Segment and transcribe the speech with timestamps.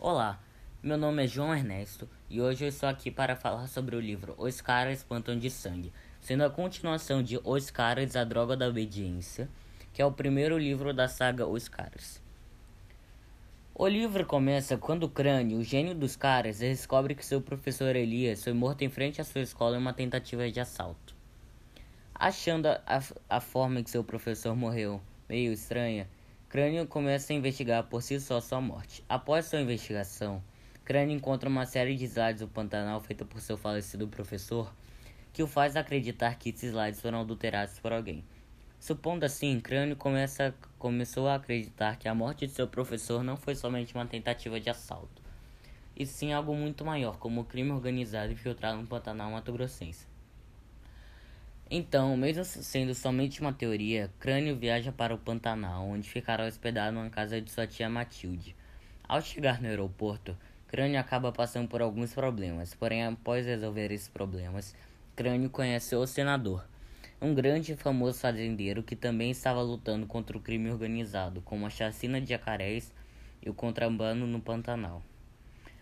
[0.00, 0.40] Olá,
[0.82, 4.34] meu nome é João Ernesto e hoje eu estou aqui para falar sobre o livro
[4.38, 5.92] Os Caras Espantam de Sangue,
[6.22, 9.50] sendo a continuação de Os Caras, a Droga da Obediência,
[9.92, 12.24] que é o primeiro livro da saga Os Caras.
[13.78, 18.54] O livro começa quando crânio, o gênio dos caras, descobre que seu professor Elias foi
[18.54, 21.14] morto em frente à sua escola em uma tentativa de assalto.
[22.14, 26.08] Achando a, a forma em que seu professor morreu meio estranha,
[26.48, 29.04] Crânio começa a investigar por si só sua morte.
[29.06, 30.42] Após sua investigação,
[30.82, 34.72] Crânio encontra uma série de slides do Pantanal feita por seu falecido professor,
[35.34, 38.24] que o faz acreditar que esses slides foram adulterados por alguém.
[38.86, 43.56] Supondo assim, Crânio começa, começou a acreditar que a morte de seu professor não foi
[43.56, 45.20] somente uma tentativa de assalto,
[45.96, 50.06] e sim algo muito maior, como o crime organizado infiltrado no Pantanal Mato Grossense.
[51.68, 57.10] Então, mesmo sendo somente uma teoria, Crânio viaja para o Pantanal, onde ficará hospedado numa
[57.10, 58.54] casa de sua tia Matilde.
[59.02, 64.76] Ao chegar no aeroporto, Crânio acaba passando por alguns problemas, porém, após resolver esses problemas,
[65.16, 66.64] Crânio conhece o senador,
[67.20, 71.70] um grande e famoso fazendeiro que também estava lutando contra o crime organizado, como a
[71.70, 72.92] chacina de jacarés
[73.42, 75.02] e o contrabando no Pantanal.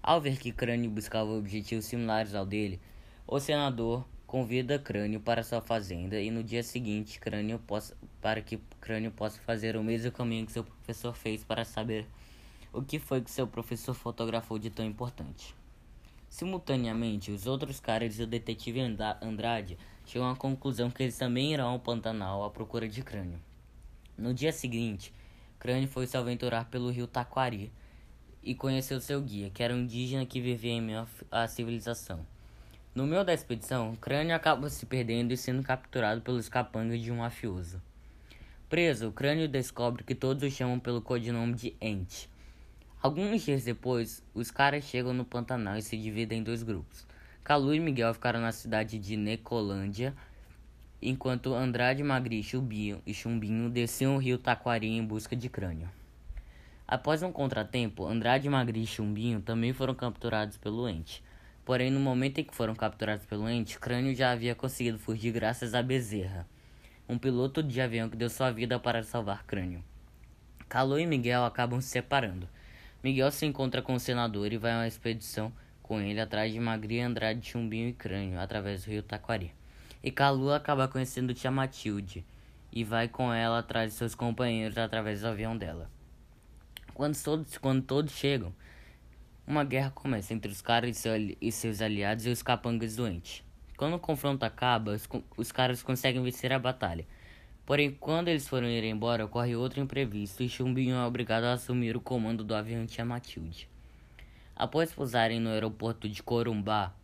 [0.00, 2.80] Ao ver que Crânio buscava objetivos similares ao dele,
[3.26, 8.58] o senador convida Crânio para sua fazenda e no dia seguinte Crânio possa, para que
[8.80, 12.06] Crânio possa fazer o mesmo caminho que seu professor fez para saber
[12.72, 15.54] o que foi que seu professor fotografou de tão importante.
[16.36, 18.78] Simultaneamente, os outros caras e o detetive
[19.22, 23.40] Andrade chegam à conclusão que eles também irão ao Pantanal à procura de Crânio.
[24.18, 25.14] No dia seguinte,
[25.58, 27.72] Crânio foi se aventurar pelo rio Taquari
[28.42, 32.20] e conheceu seu guia, que era um indígena que vivia em meio à civilização.
[32.94, 37.16] No meio da expedição, Crânio acaba se perdendo e sendo capturado pelos capangas de um
[37.16, 37.80] mafioso.
[38.68, 42.28] Preso, Crânio descobre que todos o chamam pelo codinome de Ent.
[43.06, 47.06] Alguns dias depois, os caras chegam no Pantanal e se dividem em dois grupos.
[47.44, 50.12] Calu e Miguel ficaram na cidade de Necolândia,
[51.00, 55.88] enquanto Andrade, Magri Chumbinho e Chumbinho desciam o rio Taquari em busca de Crânio.
[56.84, 61.22] Após um contratempo, Andrade, Magri e Chumbinho também foram capturados pelo Ente.
[61.64, 65.74] Porém, no momento em que foram capturados pelo ente, Crânio já havia conseguido fugir graças
[65.74, 66.44] a Bezerra,
[67.08, 69.84] um piloto de avião que deu sua vida para salvar Crânio.
[70.68, 72.48] Calou e Miguel acabam se separando.
[73.02, 75.52] Miguel se encontra com o senador e vai a uma expedição
[75.82, 79.52] com ele atrás de Magri, Andrade, Chumbinho e Crânio, através do rio Taquari.
[80.02, 82.24] E Calu acaba conhecendo Tia Matilde
[82.72, 85.90] e vai com ela atrás de seus companheiros através do avião dela.
[86.92, 88.52] Quando todos, quando todos chegam,
[89.46, 91.04] uma guerra começa entre os caras
[91.40, 93.44] e seus aliados e os capangas doentes.
[93.76, 97.06] Quando o confronto acaba, os, os caras conseguem vencer a batalha.
[97.66, 101.96] Porém, quando eles foram ir embora, ocorre outro imprevisto e Chumbinho é obrigado a assumir
[101.96, 103.68] o comando do avião Tia Matilde.
[104.54, 106.94] Após pousarem no aeroporto de Corumbá,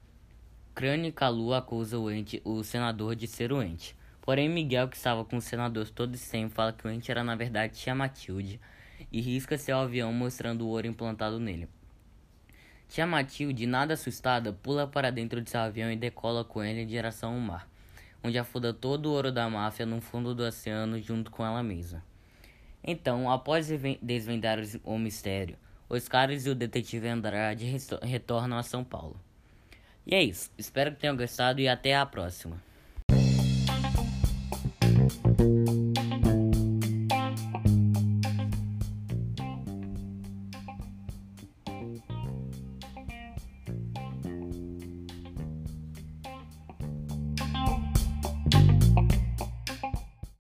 [0.73, 3.97] Crânio e Calu acusam o, ente, o senador de ser o ente.
[4.21, 7.35] Porém, Miguel, que estava com o senador todo tempo, fala que o ente era na
[7.35, 8.61] verdade Tia Matilde
[9.11, 11.69] e risca seu avião mostrando o ouro implantado nele.
[12.89, 16.87] Tia Matilde, nada assustada, pula para dentro de seu avião e decola com ele em
[16.87, 17.69] direção ao mar,
[18.23, 22.03] onde afunda todo o ouro da máfia no fundo do oceano junto com ela mesma.
[22.85, 23.69] Então, após
[24.01, 25.57] desvendar o mistério,
[25.89, 29.21] os caras e o detetive Andrade retornam a São Paulo.
[30.07, 30.51] E é isso.
[30.59, 32.61] Espero que tenham gostado e até a próxima.